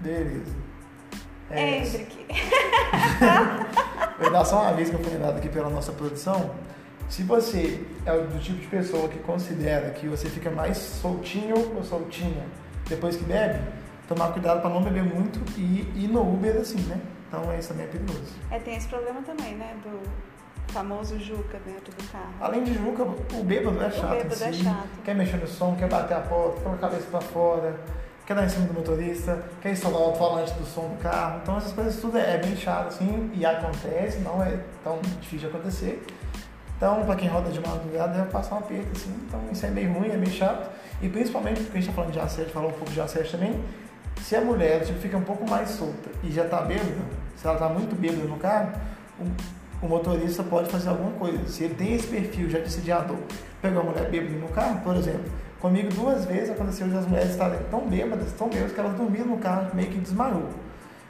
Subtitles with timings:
[0.00, 0.52] Beleza.
[1.50, 2.26] É, Hendrick.
[4.18, 6.54] Vou dar só uma vez que eu fui lembrado aqui pela nossa produção.
[7.08, 11.84] Se você é do tipo de pessoa que considera que você fica mais soltinho ou
[11.84, 12.44] soltinha
[12.88, 13.60] depois que bebe,
[14.08, 17.00] tomar cuidado para não beber muito e ir no Uber assim, né?
[17.28, 18.34] Então isso também é perigoso.
[18.50, 19.76] É, tem esse problema também, né?
[19.82, 20.00] Do
[20.72, 22.34] famoso Juca dentro do carro.
[22.40, 24.04] Além de Juca, o bêbado é chato.
[24.04, 24.88] O bêbado si, é chato.
[25.04, 27.80] Quer mexer no som, quer bater a porta, pôr a cabeça para fora,
[28.26, 31.40] quer dar em cima do motorista, quer instalar o alto-falante do som do carro.
[31.42, 35.56] Então essas coisas tudo é bem chato assim e acontece, não é tão difícil de
[35.56, 36.06] acontecer.
[36.76, 39.14] Então, para quem roda de madrugada, deve passar um aperto assim.
[39.26, 40.70] Então isso é meio ruim, é meio chato.
[41.00, 43.64] E principalmente porque a gente está falando de assédio, falou um pouco de assédio também.
[44.20, 47.02] Se a mulher tipo, fica um pouco mais solta e já está bêbada,
[47.36, 48.72] se ela está muito bêbada no carro,
[49.84, 51.46] o, motorista pode fazer alguma coisa.
[51.46, 53.16] Se ele tem esse perfil já de sediador,
[53.60, 57.30] pegar uma mulher bêbada no carro, por exemplo, comigo duas vezes aconteceu de as mulheres
[57.30, 60.48] estarem tão bêbadas, tão bêbadas, que elas dormiram no carro, meio que desmaiou.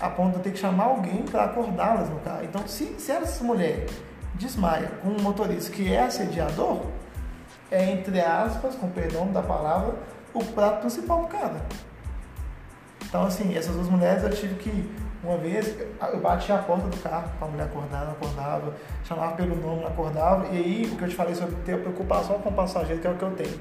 [0.00, 2.44] A ponto de ter que chamar alguém para acordá-las no carro.
[2.44, 3.86] Então, se, se essa mulher
[4.34, 6.82] desmaia com um motorista que é assediador,
[7.70, 9.94] é, entre aspas, com perdão da palavra,
[10.32, 11.60] o prato principal do cara.
[13.08, 14.90] Então, assim, essas duas mulheres eu tive que,
[15.22, 15.74] uma vez,
[16.12, 18.72] eu bati a porta do carro para a mulher acordar, não acordava,
[19.04, 21.78] chamava pelo nome, não acordava, e aí o que eu te falei sobre ter a
[21.78, 23.60] preocupação com o passageiro, que é o que eu tenho.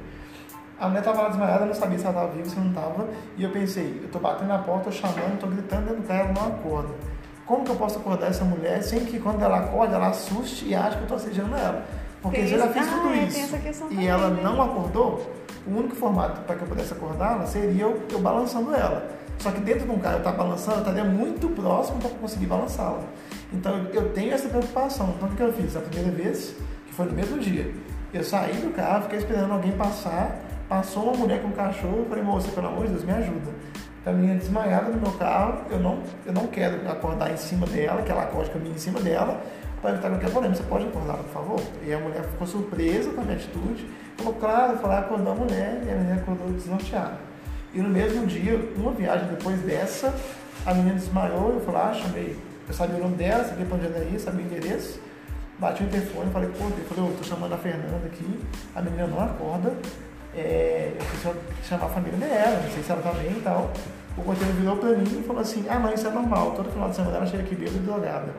[0.80, 3.08] A mulher estava lá desmaiada, eu não sabia se ela estava viva, se não estava,
[3.36, 6.20] e eu pensei, eu estou batendo na porta, estou chamando, estou gritando dentro do carro,
[6.20, 6.94] ela não acorda.
[7.48, 10.76] Como que eu posso acordar essa mulher sem que quando ela acorda, ela assuste e
[10.76, 11.84] ache que eu estou assediando ela?
[12.22, 14.42] Porque se ela fez ah, tudo é, isso e também, ela né?
[14.44, 15.32] não acordou,
[15.66, 19.10] o único formato para que eu pudesse acordá-la seria eu, eu balançando ela.
[19.40, 22.48] Só que dentro de um carro eu estar balançando, eu estaria muito próximo para conseguir
[22.48, 23.04] balançá-la.
[23.54, 25.14] Então eu tenho essa preocupação.
[25.16, 25.76] Então o que eu fiz?
[25.76, 26.56] A primeira vez,
[26.88, 27.72] que foi no mesmo dia,
[28.14, 32.06] eu saí do carro, fiquei esperando alguém passar, passou uma mulher com um cachorro, eu
[32.06, 33.52] falei, moça, pelo amor de Deus, me ajuda.
[34.02, 37.68] Então a menina desmaiada no meu carro, eu não, eu não quero acordar em cima
[37.68, 39.42] dela, que ela acorde com a em cima dela,
[39.82, 40.56] para evitar qualquer problema.
[40.56, 41.60] Você pode acordar, por favor?
[41.86, 43.86] E a mulher ficou surpresa com a minha atitude.
[44.18, 47.18] Falou, claro, eu falei, acordou a mulher, e a menina acordou desnorteada.
[47.78, 50.12] E no mesmo dia, uma viagem depois dessa,
[50.66, 52.36] a menina desmaiou, eu falei, ah, chamei.
[52.68, 55.00] Eu sabia o nome dela, sabia para onde ela ia, sabia o endereço.
[55.60, 58.40] Bati o interfone, falei, pô, eu falei, eu tô chamando a Fernanda aqui,
[58.74, 59.74] a menina não acorda.
[60.36, 63.72] É, eu preciso chamar a família dela, não sei se ela tá bem e tal.
[64.18, 66.90] O porteiro virou pra mim e falou assim, ah mãe, isso é normal, todo final
[66.90, 68.34] de semana ela chega aqui bêbada e drogada.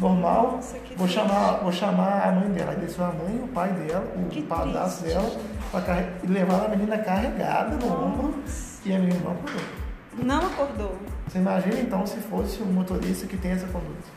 [0.00, 1.14] Normal, Nossa, vou triste.
[1.14, 2.70] chamar, vou chamar a mãe dela.
[2.70, 5.32] Aí desceu a mãe, o pai dela, o Que padrasto triste, dela,
[5.72, 8.34] pra e levar a menina carregada no ombro
[8.88, 9.60] e a menina não acordou.
[10.24, 10.96] Não acordou.
[11.28, 14.08] Você imagina então se fosse um motorista que tem essa conduta.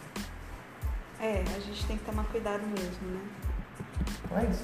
[1.20, 3.22] É, a gente tem que tomar cuidado mesmo, né?
[4.32, 4.64] Não é isso?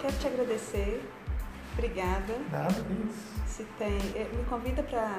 [0.00, 1.10] Quero te agradecer.
[1.74, 2.34] Obrigada.
[2.50, 3.32] Nada disso.
[3.46, 3.98] Se tem.
[4.14, 5.18] eh, Me convida pra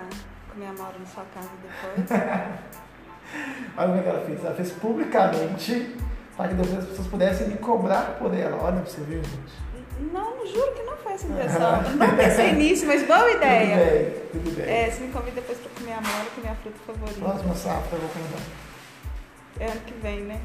[0.51, 2.09] comer amora na sua casa depois.
[3.77, 4.43] Olha o que ela fez.
[4.45, 5.95] Ela fez publicamente
[6.35, 8.57] para que depois as pessoas pudessem me cobrar por ela.
[8.63, 10.11] Olha pra você ver, gente.
[10.11, 10.92] Não, juro que não
[11.97, 13.75] Não pensei nisso, mas boa ideia.
[14.31, 14.65] Tudo bem, tudo bem.
[14.65, 17.19] É, você me convida depois pra comer amora, que é minha fruta favorita.
[17.19, 18.41] Próxima safra eu vou convidar.
[19.59, 20.41] É ano que vem, né?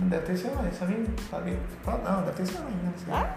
[0.00, 1.06] Não deve ter sido mais, sabe?
[1.30, 1.58] sabe?
[1.86, 2.82] Não, deve ter ainda.
[2.84, 3.14] Não sei.
[3.14, 3.36] Ah?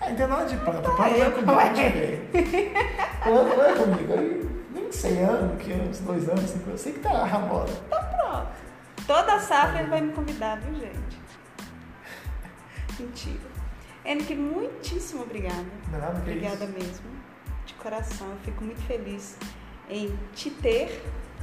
[0.00, 0.82] É, não tem nada de planta.
[0.82, 2.30] Tá, Planta não é eu comigo, como não cheguei.
[3.22, 4.12] Planta não é comigo.
[4.18, 6.80] Aí, nem sei anos, que anos, dois anos, cinco anos.
[6.80, 7.72] Sei que tá a moda.
[7.86, 8.48] Então pronto.
[9.06, 11.18] Toda safra ele vai me convidar, viu, gente?
[12.98, 13.57] Mentira.
[14.08, 15.66] Henrique, muitíssimo obrigada.
[15.92, 16.72] Nada que Obrigada isso.
[16.72, 17.06] mesmo.
[17.66, 18.30] De coração.
[18.30, 19.36] Eu fico muito feliz
[19.90, 21.02] em te ter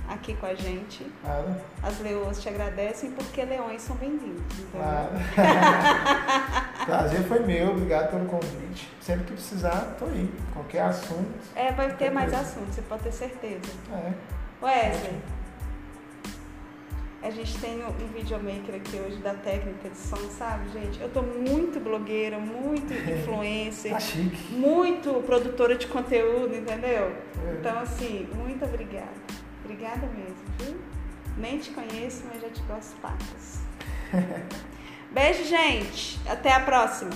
[0.09, 1.05] aqui com a gente.
[1.23, 4.81] Nada, As leoas te agradecem porque leões são bem-vindos, entendeu?
[5.45, 6.85] nada.
[6.85, 8.91] Prazer foi meu, obrigado pelo convite.
[8.99, 10.33] Sempre que precisar, tô aí.
[10.51, 11.37] Qualquer assunto.
[11.55, 13.71] É, vai ter mais assuntos, você pode ter certeza.
[13.91, 14.11] É.
[14.65, 15.21] Wesley,
[17.25, 21.01] a gente tem um videomaker aqui hoje da técnica de som, sabe, gente?
[21.01, 24.53] Eu tô muito blogueira, muito influencer, Tá chique.
[24.53, 27.11] muito produtora de conteúdo, entendeu?
[27.47, 27.53] É.
[27.59, 29.09] Então, assim, muito obrigada.
[29.63, 30.77] Obrigada mesmo, viu?
[31.37, 33.59] Nem te conheço, mas já te dou as patas.
[35.11, 36.19] Beijo, gente.
[36.29, 37.11] Até a próxima.